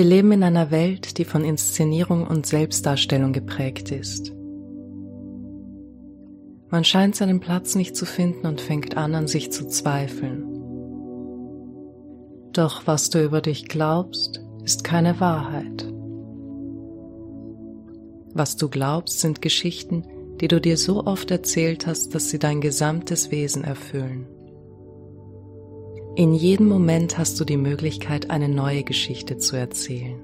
Wir 0.00 0.06
leben 0.06 0.32
in 0.32 0.42
einer 0.42 0.70
Welt, 0.70 1.18
die 1.18 1.26
von 1.26 1.44
Inszenierung 1.44 2.26
und 2.26 2.46
Selbstdarstellung 2.46 3.34
geprägt 3.34 3.92
ist. 3.92 4.32
Man 6.70 6.84
scheint 6.84 7.16
seinen 7.16 7.38
Platz 7.38 7.74
nicht 7.74 7.94
zu 7.94 8.06
finden 8.06 8.46
und 8.46 8.62
fängt 8.62 8.96
an, 8.96 9.14
an 9.14 9.26
sich 9.26 9.52
zu 9.52 9.68
zweifeln. 9.68 10.46
Doch 12.54 12.86
was 12.86 13.10
du 13.10 13.22
über 13.22 13.42
dich 13.42 13.68
glaubst, 13.68 14.42
ist 14.64 14.84
keine 14.84 15.20
Wahrheit. 15.20 15.86
Was 18.32 18.56
du 18.56 18.70
glaubst, 18.70 19.20
sind 19.20 19.42
Geschichten, 19.42 20.06
die 20.40 20.48
du 20.48 20.62
dir 20.62 20.78
so 20.78 21.04
oft 21.04 21.30
erzählt 21.30 21.86
hast, 21.86 22.14
dass 22.14 22.30
sie 22.30 22.38
dein 22.38 22.62
gesamtes 22.62 23.30
Wesen 23.30 23.64
erfüllen. 23.64 24.26
In 26.16 26.34
jedem 26.34 26.66
Moment 26.66 27.18
hast 27.18 27.38
du 27.38 27.44
die 27.44 27.56
Möglichkeit, 27.56 28.30
eine 28.30 28.48
neue 28.48 28.82
Geschichte 28.82 29.38
zu 29.38 29.56
erzählen, 29.56 30.20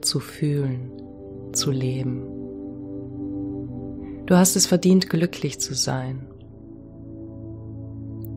zu 0.00 0.20
fühlen, 0.20 0.92
zu 1.52 1.72
leben. 1.72 2.22
Du 4.26 4.36
hast 4.36 4.54
es 4.54 4.66
verdient, 4.66 5.10
glücklich 5.10 5.58
zu 5.58 5.74
sein. 5.74 6.28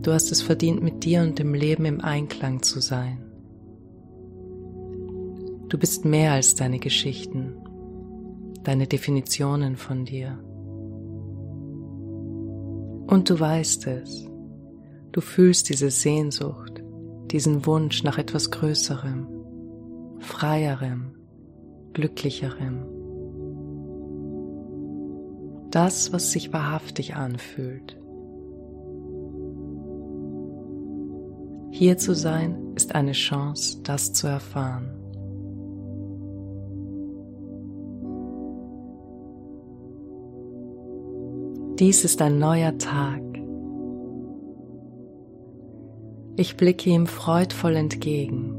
Du 0.02 0.12
hast 0.12 0.32
es 0.32 0.42
verdient, 0.42 0.82
mit 0.82 1.04
dir 1.04 1.22
und 1.22 1.38
dem 1.38 1.54
Leben 1.54 1.86
im 1.86 2.02
Einklang 2.02 2.64
zu 2.64 2.82
sein. 2.82 3.20
Du 5.70 5.78
bist 5.78 6.04
mehr 6.04 6.32
als 6.34 6.56
deine 6.56 6.80
Geschichten, 6.80 7.54
deine 8.64 8.88
Definitionen 8.88 9.78
von 9.78 10.06
dir. 10.06 10.40
Und 13.08 13.30
du 13.30 13.40
weißt 13.40 13.88
es. 13.88 14.28
Du 15.12 15.20
fühlst 15.20 15.68
diese 15.68 15.92
Sehnsucht, 15.92 16.71
diesen 17.32 17.66
Wunsch 17.66 18.04
nach 18.04 18.18
etwas 18.18 18.52
Größerem, 18.52 19.28
Freierem, 20.20 21.16
Glücklicherem. 21.94 22.86
Das, 25.72 26.12
was 26.12 26.32
sich 26.32 26.52
wahrhaftig 26.52 27.16
anfühlt. 27.16 27.98
Hier 31.72 31.98
zu 31.98 32.14
sein 32.14 32.74
ist 32.76 32.94
eine 32.94 33.14
Chance, 33.14 33.80
das 33.84 34.12
zu 34.12 34.28
erfahren. 34.28 34.98
Dies 41.80 42.04
ist 42.04 42.22
ein 42.22 42.38
neuer 42.38 42.78
Tag. 42.78 43.31
Ich 46.38 46.58
blicke 46.58 46.90
ihm 46.90 47.08
freudvoll 47.08 47.76
entgegen. 47.76 48.56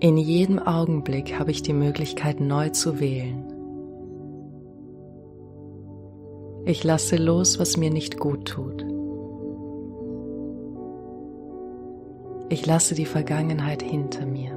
In 0.00 0.16
jedem 0.16 0.58
Augenblick 0.58 1.38
habe 1.38 1.50
ich 1.50 1.62
die 1.62 1.74
Möglichkeit 1.74 2.40
neu 2.40 2.70
zu 2.70 3.00
wählen. 3.00 3.44
Ich 6.64 6.84
lasse 6.84 7.16
los, 7.16 7.58
was 7.58 7.76
mir 7.76 7.90
nicht 7.90 8.18
gut 8.18 8.46
tut. 8.46 8.86
Ich 12.48 12.66
lasse 12.66 12.94
die 12.94 13.06
Vergangenheit 13.06 13.82
hinter 13.82 14.26
mir. 14.26 14.56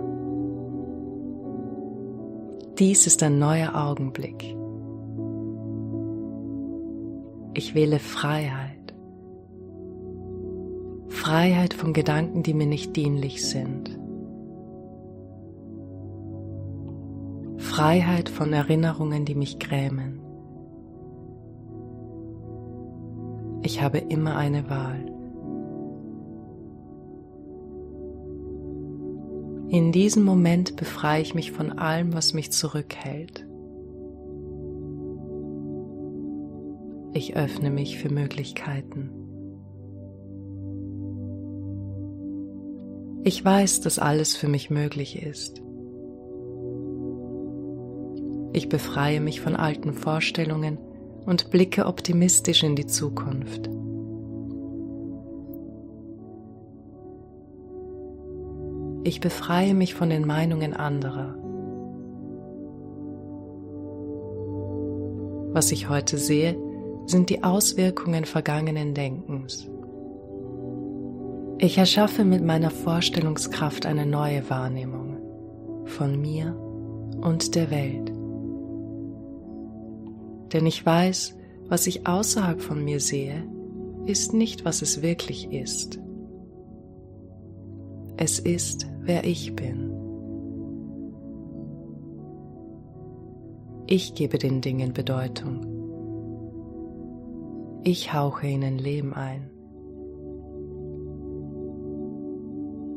Dies 2.79 3.05
ist 3.05 3.21
ein 3.21 3.37
neuer 3.37 3.75
Augenblick. 3.75 4.55
Ich 7.53 7.75
wähle 7.75 7.99
Freiheit. 7.99 8.72
Freiheit 11.13 11.75
von 11.75 11.93
Gedanken, 11.93 12.43
die 12.43 12.53
mir 12.53 12.65
nicht 12.65 12.95
dienlich 12.95 13.47
sind. 13.47 13.97
Freiheit 17.57 18.29
von 18.29 18.51
Erinnerungen, 18.51 19.23
die 19.23 19.35
mich 19.35 19.59
grämen. 19.59 20.19
Ich 23.61 23.81
habe 23.81 23.99
immer 23.99 24.35
eine 24.35 24.69
Wahl. 24.69 25.05
In 29.69 29.91
diesem 29.91 30.23
Moment 30.23 30.75
befreie 30.75 31.21
ich 31.21 31.35
mich 31.35 31.51
von 31.51 31.71
allem, 31.71 32.13
was 32.13 32.33
mich 32.33 32.51
zurückhält. 32.51 33.47
Ich 37.13 37.37
öffne 37.37 37.69
mich 37.69 37.99
für 37.99 38.09
Möglichkeiten. 38.09 39.22
Ich 43.25 43.43
weiß, 43.43 43.79
dass 43.79 43.99
alles 43.99 44.35
für 44.35 44.49
mich 44.49 44.69
möglich 44.69 45.23
ist. 45.23 45.61
Ich 48.51 48.67
befreie 48.67 49.21
mich 49.21 49.39
von 49.39 49.55
alten 49.55 49.93
Vorstellungen 49.93 50.77
und 51.25 51.49
blicke 51.49 51.85
optimistisch 51.85 52.63
in 52.63 52.75
die 52.75 52.85
Zukunft. 52.85 53.69
Ich 59.05 59.21
befreie 59.21 59.73
mich 59.73 59.95
von 59.95 60.09
den 60.09 60.27
Meinungen 60.27 60.73
anderer. 60.73 61.35
Was 65.53 65.71
ich 65.71 65.87
heute 65.87 66.17
sehe, 66.17 66.57
sind 67.05 67.29
die 67.29 67.43
Auswirkungen 67.43 68.25
vergangenen 68.25 68.93
Denkens. 68.93 69.69
Ich 71.63 71.77
erschaffe 71.77 72.25
mit 72.25 72.43
meiner 72.43 72.71
Vorstellungskraft 72.71 73.85
eine 73.85 74.05
neue 74.05 74.49
Wahrnehmung 74.49 75.85
von 75.85 76.19
mir 76.19 76.53
und 77.21 77.55
der 77.55 77.71
Welt. 77.71 78.09
Denn 80.51 80.65
ich 80.65 80.85
weiß, 80.85 81.37
was 81.69 81.87
ich 81.87 82.05
außerhalb 82.05 82.61
von 82.61 82.83
mir 82.83 82.99
sehe, 82.99 83.47
ist 84.05 84.33
nicht, 84.33 84.65
was 84.65 84.81
es 84.81 85.01
wirklich 85.01 85.53
ist. 85.53 86.01
Es 88.17 88.39
ist, 88.39 88.85
wer 88.99 89.23
ich 89.23 89.55
bin. 89.55 89.89
Ich 93.87 94.15
gebe 94.15 94.37
den 94.37 94.59
Dingen 94.59 94.91
Bedeutung. 94.91 95.65
Ich 97.85 98.11
hauche 98.13 98.47
ihnen 98.47 98.77
Leben 98.77 99.13
ein. 99.13 99.49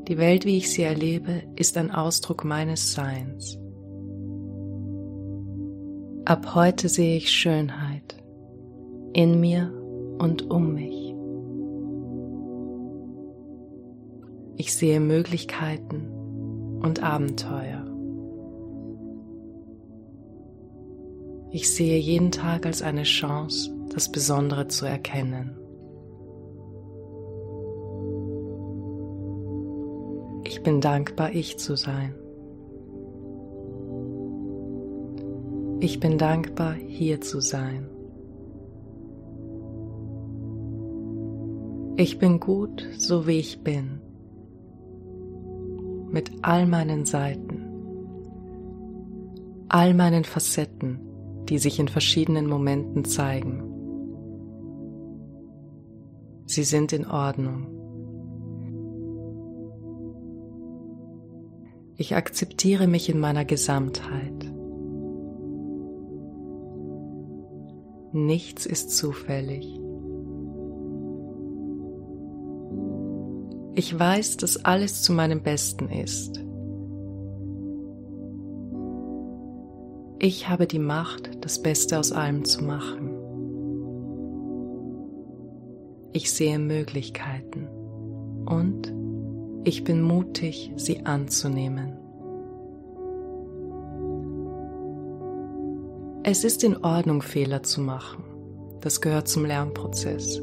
Die 0.09 0.19
Welt, 0.19 0.45
wie 0.45 0.59
ich 0.59 0.71
sie 0.71 0.83
erlebe, 0.83 1.43
ist 1.57 1.77
ein 1.77 1.91
Ausdruck 1.91 2.45
meines 2.45 2.93
Seins. 2.93 3.59
Ab 6.25 6.55
heute 6.55 6.89
sehe 6.89 7.17
ich 7.17 7.31
Schönheit 7.31 8.17
in 9.13 9.41
mir 9.41 9.73
und 10.19 10.49
um 10.51 10.75
mich. 10.75 11.15
Ich 14.59 14.75
sehe 14.75 15.01
Möglichkeiten 15.01 16.81
und 16.83 17.03
Abenteuer. 17.03 17.85
Ich 21.51 21.75
sehe 21.75 21.99
jeden 21.99 22.31
Tag 22.31 22.67
als 22.67 22.83
eine 22.83 23.05
Chance, 23.05 23.75
das 23.93 24.13
Besondere 24.13 24.69
zu 24.69 24.87
erkennen. 24.87 25.57
Ich 30.49 30.63
bin 30.63 30.81
dankbar, 30.81 31.33
ich 31.33 31.59
zu 31.59 31.75
sein. 31.75 32.15
Ich 35.81 35.99
bin 35.99 36.19
dankbar, 36.19 36.75
hier 36.75 37.21
zu 37.21 37.41
sein. 37.41 37.89
Ich 41.97 42.21
bin 42.21 42.39
gut, 42.39 42.87
so 42.97 43.27
wie 43.27 43.41
ich 43.41 43.65
bin, 43.65 44.01
mit 46.13 46.31
all 46.43 46.67
meinen 46.67 47.07
Seiten, 47.07 47.65
all 49.69 49.95
meinen 49.95 50.23
Facetten, 50.23 51.01
die 51.49 51.59
sich 51.59 51.81
in 51.81 51.89
verschiedenen 51.89 52.47
Momenten 52.47 53.05
zeigen. 53.05 53.65
Sie 56.45 56.63
sind 56.63 56.93
in 56.93 57.05
Ordnung. 57.05 57.76
Ich 61.99 62.15
akzeptiere 62.15 62.87
mich 62.87 63.09
in 63.09 63.19
meiner 63.19 63.47
Gesamtheit. 63.47 64.53
Nichts 68.13 68.67
ist 68.67 68.97
zufällig. 68.97 69.81
Ich 73.75 73.99
weiß, 73.99 74.37
dass 74.39 74.65
alles 74.65 75.03
zu 75.03 75.13
meinem 75.13 75.43
Besten 75.43 75.89
ist. 75.89 76.43
Ich 80.19 80.49
habe 80.49 80.67
die 80.67 80.79
Macht, 80.79 81.45
das 81.45 81.63
Beste 81.63 81.99
aus 81.99 82.13
allem 82.13 82.45
zu 82.45 82.65
machen. 82.65 83.11
Ich 86.13 86.33
sehe 86.33 86.59
Möglichkeiten 86.59 87.69
und 88.47 88.96
Ich 89.69 89.83
bin 89.83 90.01
mutig, 90.01 90.73
sie 90.77 91.05
anzunehmen. 91.07 91.99
Es 96.23 96.45
ist 96.45 96.63
in 96.63 96.77
Ordnung, 96.85 97.21
Fehler 97.21 97.65
zu 97.65 97.81
machen. 97.81 98.23
Das 98.81 99.01
gehört 99.01 99.27
zum 99.27 99.45
Lernprozess. 99.45 100.41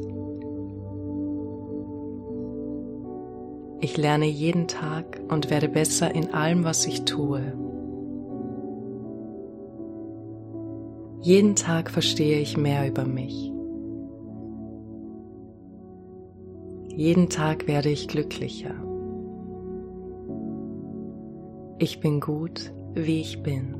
Ich 3.80 3.96
lerne 3.96 4.26
jeden 4.26 4.68
Tag 4.68 5.22
und 5.30 5.48
werde 5.48 5.70
besser 5.70 6.14
in 6.14 6.34
allem, 6.34 6.64
was 6.64 6.84
ich 6.84 7.06
tue. 7.06 7.40
Jeden 11.22 11.56
Tag 11.56 11.90
verstehe 11.90 12.40
ich 12.40 12.58
mehr 12.58 12.86
über 12.86 13.06
mich. 13.06 13.50
Jeden 16.94 17.30
Tag 17.30 17.66
werde 17.66 17.88
ich 17.88 18.06
glücklicher. 18.06 18.83
Ich 21.84 22.00
bin 22.00 22.18
gut, 22.18 22.72
wie 22.94 23.20
ich 23.20 23.42
bin. 23.42 23.74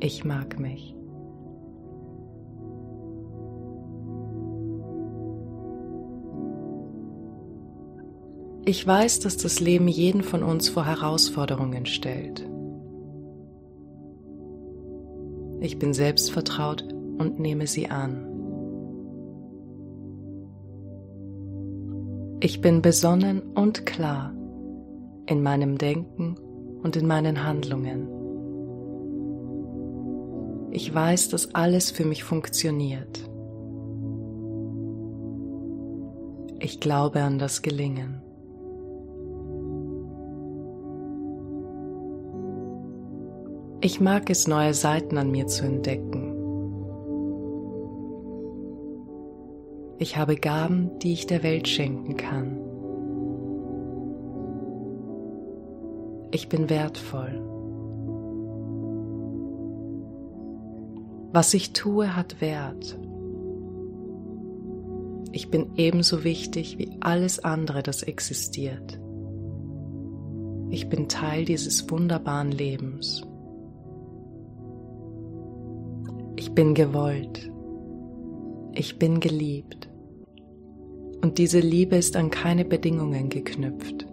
Ich 0.00 0.22
mag 0.22 0.60
mich. 0.60 0.94
Ich 8.66 8.86
weiß, 8.86 9.20
dass 9.20 9.38
das 9.38 9.60
Leben 9.60 9.88
jeden 9.88 10.22
von 10.22 10.42
uns 10.42 10.68
vor 10.68 10.84
Herausforderungen 10.84 11.86
stellt. 11.86 12.46
Ich 15.60 15.78
bin 15.78 15.94
selbstvertraut 15.94 16.82
und 16.82 17.40
nehme 17.40 17.66
sie 17.66 17.88
an. 17.88 18.26
Ich 22.40 22.60
bin 22.60 22.82
besonnen 22.82 23.40
und 23.54 23.86
klar 23.86 24.34
in 25.28 25.42
meinem 25.42 25.76
Denken 25.78 26.36
und 26.82 26.96
in 26.96 27.06
meinen 27.06 27.44
Handlungen. 27.44 28.08
Ich 30.70 30.94
weiß, 30.94 31.28
dass 31.28 31.54
alles 31.54 31.90
für 31.90 32.04
mich 32.04 32.24
funktioniert. 32.24 33.28
Ich 36.60 36.80
glaube 36.80 37.22
an 37.22 37.38
das 37.38 37.62
Gelingen. 37.62 38.22
Ich 43.80 44.00
mag 44.00 44.28
es, 44.28 44.48
neue 44.48 44.74
Seiten 44.74 45.18
an 45.18 45.30
mir 45.30 45.46
zu 45.46 45.64
entdecken. 45.64 46.34
Ich 49.98 50.16
habe 50.16 50.36
Gaben, 50.36 50.98
die 51.00 51.12
ich 51.12 51.26
der 51.26 51.42
Welt 51.42 51.68
schenken 51.68 52.16
kann. 52.16 52.57
Ich 56.30 56.48
bin 56.48 56.68
wertvoll. 56.68 57.40
Was 61.32 61.54
ich 61.54 61.72
tue, 61.72 62.16
hat 62.16 62.40
Wert. 62.40 62.98
Ich 65.32 65.50
bin 65.50 65.70
ebenso 65.76 66.24
wichtig 66.24 66.78
wie 66.78 66.90
alles 67.00 67.38
andere, 67.38 67.82
das 67.82 68.02
existiert. 68.02 68.98
Ich 70.70 70.88
bin 70.88 71.08
Teil 71.08 71.44
dieses 71.44 71.88
wunderbaren 71.90 72.50
Lebens. 72.50 73.22
Ich 76.36 76.52
bin 76.52 76.74
gewollt. 76.74 77.50
Ich 78.74 78.98
bin 78.98 79.20
geliebt. 79.20 79.88
Und 81.22 81.38
diese 81.38 81.60
Liebe 81.60 81.96
ist 81.96 82.16
an 82.16 82.30
keine 82.30 82.64
Bedingungen 82.64 83.28
geknüpft. 83.28 84.07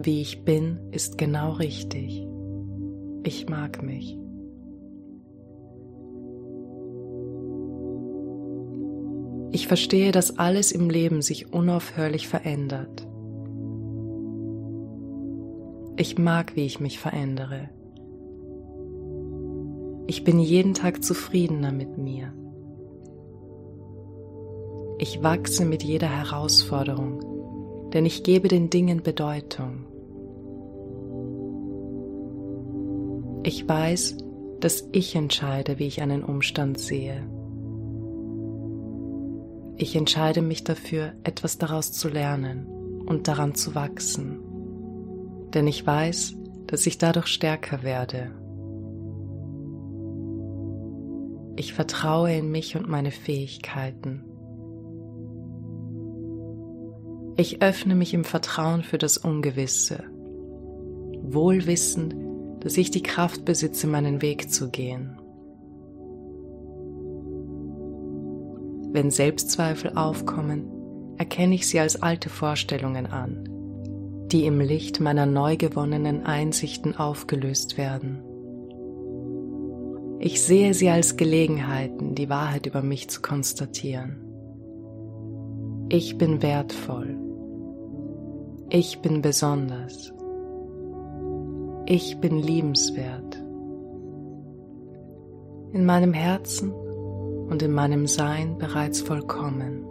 Wie 0.00 0.20
ich 0.20 0.44
bin, 0.44 0.78
ist 0.92 1.18
genau 1.18 1.54
richtig. 1.54 2.24
Ich 3.24 3.48
mag 3.48 3.82
mich. 3.82 4.16
Ich 9.50 9.66
verstehe, 9.66 10.12
dass 10.12 10.38
alles 10.38 10.70
im 10.70 10.88
Leben 10.88 11.20
sich 11.20 11.52
unaufhörlich 11.52 12.28
verändert. 12.28 13.08
Ich 15.96 16.16
mag, 16.16 16.54
wie 16.54 16.64
ich 16.64 16.78
mich 16.78 17.00
verändere. 17.00 17.68
Ich 20.06 20.22
bin 20.22 20.38
jeden 20.38 20.74
Tag 20.74 21.02
zufriedener 21.02 21.72
mit 21.72 21.98
mir. 21.98 22.32
Ich 25.00 25.24
wachse 25.24 25.64
mit 25.64 25.82
jeder 25.82 26.08
Herausforderung, 26.08 27.90
denn 27.92 28.06
ich 28.06 28.22
gebe 28.22 28.46
den 28.46 28.70
Dingen 28.70 29.02
Bedeutung. 29.02 29.87
Ich 33.42 33.68
weiß, 33.68 34.16
dass 34.60 34.88
ich 34.92 35.14
entscheide, 35.14 35.78
wie 35.78 35.86
ich 35.86 36.02
einen 36.02 36.24
Umstand 36.24 36.78
sehe. 36.78 37.26
Ich 39.76 39.94
entscheide 39.94 40.42
mich 40.42 40.64
dafür, 40.64 41.12
etwas 41.22 41.58
daraus 41.58 41.92
zu 41.92 42.08
lernen 42.08 42.66
und 43.06 43.28
daran 43.28 43.54
zu 43.54 43.74
wachsen, 43.74 44.40
denn 45.54 45.66
ich 45.66 45.86
weiß, 45.86 46.36
dass 46.66 46.86
ich 46.86 46.98
dadurch 46.98 47.28
stärker 47.28 47.82
werde 47.82 48.32
Ich 51.58 51.72
vertraue 51.72 52.32
in 52.32 52.52
mich 52.52 52.76
und 52.76 52.88
meine 52.88 53.10
Fähigkeiten. 53.10 54.22
Ich 57.36 57.60
öffne 57.62 57.96
mich 57.96 58.14
im 58.14 58.22
Vertrauen 58.22 58.84
für 58.84 58.96
das 58.96 59.18
Ungewisse, 59.18 60.04
wohl 61.20 61.66
wissend, 61.66 62.14
dass 62.60 62.76
ich 62.76 62.90
die 62.90 63.02
Kraft 63.02 63.44
besitze, 63.44 63.86
meinen 63.86 64.22
Weg 64.22 64.50
zu 64.50 64.70
gehen. 64.70 65.18
Wenn 68.92 69.10
Selbstzweifel 69.10 69.92
aufkommen, 69.96 70.64
erkenne 71.18 71.54
ich 71.54 71.68
sie 71.68 71.78
als 71.78 72.02
alte 72.02 72.30
Vorstellungen 72.30 73.06
an, 73.06 73.48
die 74.32 74.46
im 74.46 74.60
Licht 74.60 75.00
meiner 75.00 75.26
neu 75.26 75.56
gewonnenen 75.56 76.24
Einsichten 76.24 76.96
aufgelöst 76.96 77.76
werden. 77.76 78.22
Ich 80.20 80.42
sehe 80.42 80.74
sie 80.74 80.88
als 80.88 81.16
Gelegenheiten, 81.16 82.14
die 82.14 82.28
Wahrheit 82.28 82.66
über 82.66 82.82
mich 82.82 83.08
zu 83.08 83.20
konstatieren. 83.20 84.16
Ich 85.90 86.18
bin 86.18 86.42
wertvoll. 86.42 87.16
Ich 88.68 88.98
bin 88.98 89.22
besonders. 89.22 90.12
Ich 91.90 92.18
bin 92.18 92.38
liebenswert. 92.38 93.36
In 95.72 95.86
meinem 95.86 96.12
Herzen 96.12 96.70
und 96.70 97.62
in 97.62 97.72
meinem 97.72 98.06
Sein 98.06 98.58
bereits 98.58 99.00
vollkommen. 99.00 99.86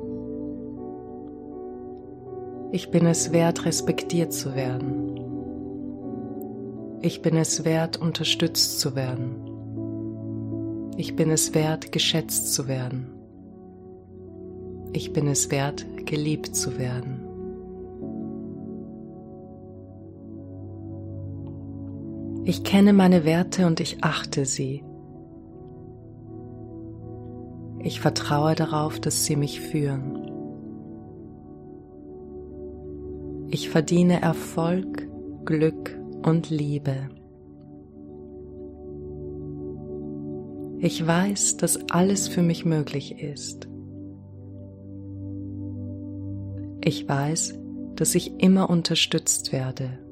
Ich 2.72 2.92
bin 2.92 3.08
es 3.08 3.32
wert, 3.32 3.66
respektiert 3.66 4.32
zu 4.32 4.54
werden. 4.54 5.20
Ich 7.01 7.24
bin 7.24 7.36
es 7.36 7.66
wert, 7.66 7.98
unterstützt 8.00 8.80
zu 8.80 8.96
werden. 8.96 10.94
Ich 10.98 11.16
bin 11.16 11.32
es 11.32 11.56
wert, 11.56 11.92
geschätzt 11.92 12.54
zu 12.54 12.68
werden. 12.68 13.08
Ich 14.94 15.13
bin 15.13 15.27
es 15.27 15.50
wert, 15.50 15.84
geliebt 16.06 16.56
zu 16.56 16.77
werden. 16.77 17.16
Ich 22.48 22.63
kenne 22.63 22.94
meine 22.94 23.25
Werte 23.25 23.68
und 23.68 23.82
ich 23.82 24.06
achte 24.06 24.46
sie. 24.46 24.82
Ich 27.84 28.00
vertraue 28.00 28.56
darauf, 28.56 29.01
dass 29.01 29.25
sie 29.25 29.36
mich 29.36 29.60
führen. 29.60 30.32
Ich 33.51 33.70
verdiene 33.70 34.22
Erfolg, 34.22 35.10
Glück 35.44 36.00
und 36.25 36.50
Liebe. 36.50 37.10
Ich 40.80 41.06
weiß, 41.06 41.58
dass 41.58 41.92
alles 41.92 42.30
für 42.30 42.44
mich 42.44 42.63
möglich 42.63 43.22
ist. 43.22 43.68
Ich 46.82 47.10
weiß, 47.10 47.60
dass 47.96 48.16
ich 48.16 48.42
immer 48.42 48.70
unterstützt 48.70 49.51
werde. 49.51 50.07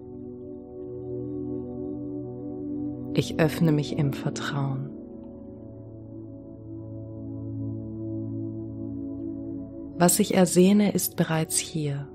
Ich 3.15 3.39
öffne 3.39 3.72
mich 3.72 3.98
im 3.98 4.13
Vertrauen. 4.13 4.89
Was 9.98 10.19
ich 10.19 10.36
ersehne, 10.36 10.91
ist 10.91 11.15
bereits 11.15 11.57
hier. 11.57 12.07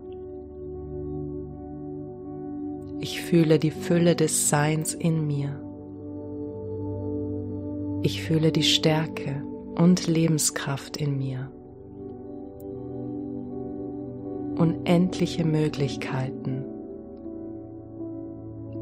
Ich 3.00 3.22
fühle 3.22 3.58
die 3.58 3.70
Fülle 3.70 4.14
des 4.14 4.48
Seins 4.50 4.94
in 4.94 5.26
mir. 5.26 5.58
Ich 8.02 8.22
fühle 8.22 8.52
die 8.52 8.62
Stärke 8.62 9.42
und 9.74 10.06
Lebenskraft 10.06 10.98
in 10.98 11.18
mir. 11.18 11.50
unendliche 14.60 15.44
Möglichkeiten. 15.44 16.64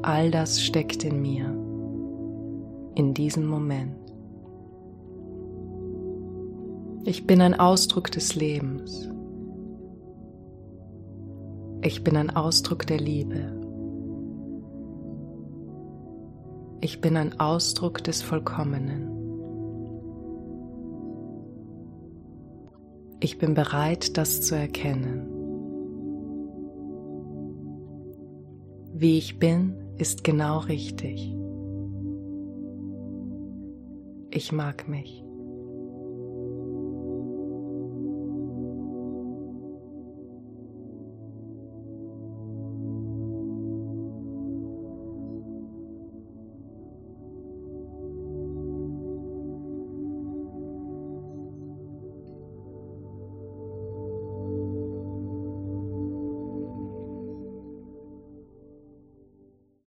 All 0.02 0.30
das 0.30 0.60
steckt 0.60 1.04
in 1.04 1.22
mir, 1.22 1.54
in 2.98 3.14
diesem 3.14 3.46
Moment. 3.46 3.96
Ich 7.04 7.28
bin 7.28 7.40
ein 7.40 7.54
Ausdruck 7.54 8.10
des 8.10 8.34
Lebens. 8.34 9.08
Ich 11.80 12.02
bin 12.02 12.16
ein 12.16 12.34
Ausdruck 12.34 12.88
der 12.88 12.98
Liebe. 12.98 13.54
Ich 16.80 17.00
bin 17.00 17.16
ein 17.16 17.38
Ausdruck 17.38 18.02
des 18.02 18.20
Vollkommenen. 18.20 19.14
Ich 23.20 23.38
bin 23.38 23.54
bereit, 23.54 24.18
das 24.18 24.40
zu 24.42 24.56
erkennen. 24.56 25.28
Wie 28.92 29.18
ich 29.18 29.38
bin, 29.38 29.76
ist 29.98 30.24
genau 30.24 30.58
richtig. 30.58 31.37
Ich 34.30 34.52
mag 34.52 34.86
mich. 34.88 35.27